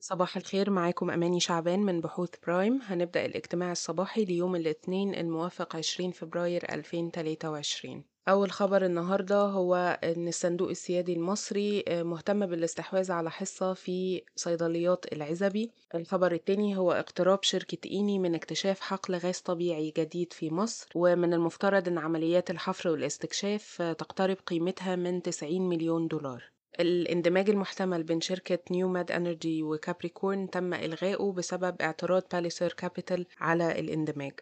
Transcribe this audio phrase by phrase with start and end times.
[0.00, 2.80] صباح الخير معاكم أماني شعبان من بحوث برايم.
[2.82, 10.68] هنبدأ الاجتماع الصباحي ليوم الاثنين الموافق 20 فبراير 2023 أول خبر النهاردة هو أن الصندوق
[10.68, 15.70] السيادي المصري مهتم بالاستحواذ على حصة في صيدليات العزبي.
[15.94, 20.88] الخبر الثاني هو اقتراب شركة إيني من اكتشاف حقل غاز طبيعي جديد في مصر.
[20.94, 26.57] ومن المفترض أن عمليات الحفر والاستكشاف تقترب قيمتها من 90 مليون دولار.
[26.80, 34.32] الاندماج المحتمل بين شركة نيوماد انرجي وكابريكورن تم إلغائه بسبب اعتراض باليسير كابيتال على الاندماج.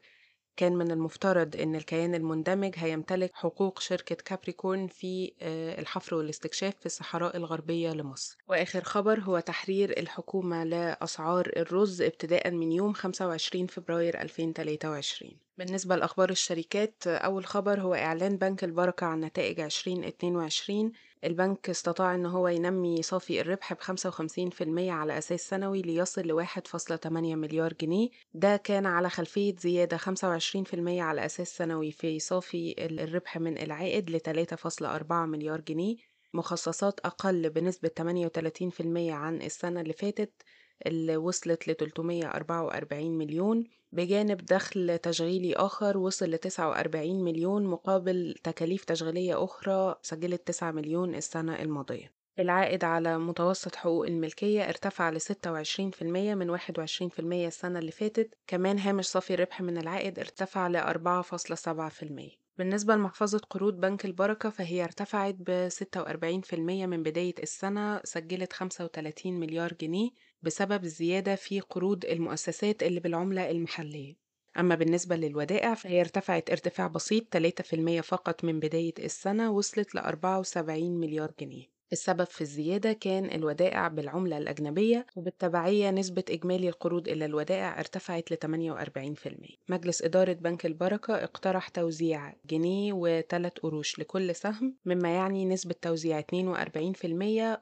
[0.56, 5.32] كان من المفترض أن الكيان المندمج هيمتلك حقوق شركة كابريكورن في
[5.78, 8.38] الحفر والاستكشاف في الصحراء الغربية لمصر.
[8.48, 16.30] وآخر خبر هو تحرير الحكومة لأسعار الرز ابتداء من يوم 25 فبراير 2023 بالنسبة لأخبار
[16.30, 20.92] الشركات أول خبر هو إعلان بنك البركة عن نتائج 2022
[21.26, 27.06] البنك استطاع أن هو ينمي صافي الربح ب 55% على أساس سنوي ليصل ل 1.8
[27.12, 28.08] مليار جنيه.
[28.34, 34.20] ده كان على خلفية زيادة 25% على أساس سنوي في صافي الربح من العائد ل
[34.20, 35.96] 3.4 مليار جنيه.
[36.34, 40.42] مخصصات أقل بنسبة 38% عن السنة اللي فاتت.
[40.86, 48.84] اللي وصلت ل 344 مليون بجانب دخل تشغيلي آخر وصل ل 49 مليون مقابل تكاليف
[48.84, 52.12] تشغيلية أخرى سجلت 9 مليون السنة الماضية.
[52.38, 59.06] العائد على متوسط حقوق الملكية ارتفع ل 26% من 21% السنة اللي فاتت كمان هامش
[59.06, 65.68] صافي الربح من العائد ارتفع ل 4.7% بالنسبة لمحفظة قروض بنك البركة فهي ارتفعت ب
[65.68, 70.10] 46% من بداية السنة سجلت 35 مليار جنيه
[70.42, 74.16] بسبب الزيادة في قروض المؤسسات اللي بالعملة المحلية.
[74.58, 81.00] أما بالنسبة للودائع فهي ارتفعت ارتفاع بسيط 3% فقط من بداية السنة وصلت ل 74
[81.00, 81.75] مليار جنيه.
[81.92, 88.36] السبب في الزيادة كان الودائع بالعملة الأجنبية وبالتبعية نسبة إجمالي القروض إلى الودائع ارتفعت ل
[88.36, 95.74] 48% مجلس إدارة بنك البركة اقترح توزيع جنيه وثلاث قروش لكل سهم مما يعني نسبة
[95.82, 96.24] توزيع 42%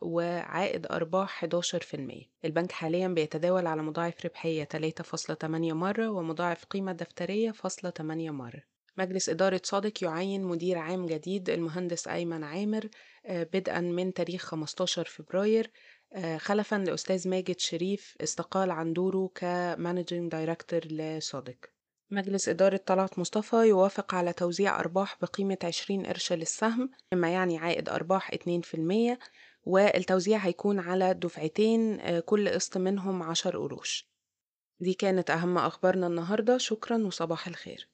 [0.02, 1.48] وعائد أرباح 11%
[2.44, 8.73] البنك حاليا بيتداول على مضاعف ربحية 3.8 مرة ومضاعف قيمة دفترية فاصلة 8 مرة.
[8.96, 12.88] مجلس إدارة SODIC يعين مدير عام جديد المهندس أيمن عامر
[13.28, 15.70] بدءا من تاريخ 15 فبراير.
[16.36, 21.56] خلفا لأستاذ ماجد شريف استقال عن دوره ك managing director ل SODIC.
[22.10, 27.88] مجلس إدارة طلعت مصطفى يوافق على توزيع أرباح بقيمة 20 قرش للسهم مما يعني عائد
[27.88, 29.18] أرباح 2%
[29.64, 34.08] والتوزيع هيكون على دفعتين كل قسط منهم 10 قروش.
[34.80, 36.58] دي كانت أهم أخبارنا النهاردة.
[36.58, 37.93] شكرا وصباح الخير.